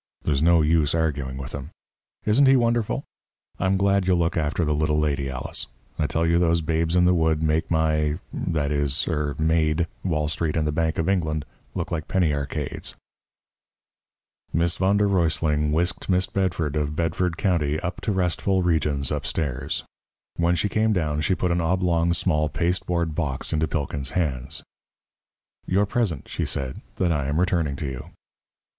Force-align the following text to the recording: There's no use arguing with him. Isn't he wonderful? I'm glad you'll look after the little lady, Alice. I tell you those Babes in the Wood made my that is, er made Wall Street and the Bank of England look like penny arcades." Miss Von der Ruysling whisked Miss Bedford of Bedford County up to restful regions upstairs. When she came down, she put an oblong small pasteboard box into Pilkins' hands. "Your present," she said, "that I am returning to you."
There's 0.23 0.41
no 0.41 0.63
use 0.63 0.95
arguing 0.95 1.37
with 1.37 1.51
him. 1.51 1.69
Isn't 2.25 2.47
he 2.47 2.55
wonderful? 2.55 3.03
I'm 3.59 3.77
glad 3.77 4.07
you'll 4.07 4.17
look 4.17 4.35
after 4.35 4.65
the 4.65 4.73
little 4.73 4.97
lady, 4.97 5.29
Alice. 5.29 5.67
I 5.99 6.07
tell 6.07 6.25
you 6.25 6.39
those 6.39 6.61
Babes 6.61 6.95
in 6.95 7.05
the 7.05 7.13
Wood 7.13 7.43
made 7.43 7.69
my 7.69 8.17
that 8.33 8.71
is, 8.71 9.07
er 9.07 9.35
made 9.37 9.85
Wall 10.03 10.27
Street 10.27 10.57
and 10.57 10.65
the 10.65 10.71
Bank 10.71 10.97
of 10.97 11.07
England 11.07 11.45
look 11.75 11.91
like 11.91 12.07
penny 12.07 12.33
arcades." 12.33 12.95
Miss 14.51 14.75
Von 14.77 14.97
der 14.97 15.05
Ruysling 15.05 15.71
whisked 15.71 16.09
Miss 16.09 16.25
Bedford 16.25 16.75
of 16.75 16.95
Bedford 16.95 17.37
County 17.37 17.79
up 17.81 18.01
to 18.01 18.11
restful 18.11 18.63
regions 18.63 19.11
upstairs. 19.11 19.83
When 20.37 20.55
she 20.55 20.67
came 20.67 20.93
down, 20.93 21.21
she 21.21 21.35
put 21.35 21.51
an 21.51 21.61
oblong 21.61 22.11
small 22.15 22.49
pasteboard 22.49 23.13
box 23.13 23.53
into 23.53 23.67
Pilkins' 23.67 24.09
hands. 24.17 24.63
"Your 25.67 25.85
present," 25.85 26.27
she 26.27 26.43
said, 26.43 26.81
"that 26.95 27.11
I 27.11 27.27
am 27.27 27.39
returning 27.39 27.75
to 27.75 27.85
you." 27.85 28.09